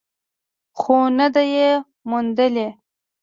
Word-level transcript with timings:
خو 0.79 0.95
نه 1.17 1.27
ده 1.33 1.43
یې 1.53 1.69
موندلې. 2.09 2.67